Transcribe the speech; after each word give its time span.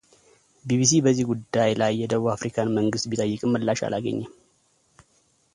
ቢቢሲ 0.67 0.93
በዚህ 1.05 1.25
ጉዳይ 1.31 1.71
ላይ 1.81 1.91
የደቡብ 2.03 2.29
አፍሪካን 2.35 2.73
መንግሥት 2.77 3.07
ቢጠይቅም 3.11 3.53
ምላሽ 3.57 3.81
አላገኘም። 3.89 4.29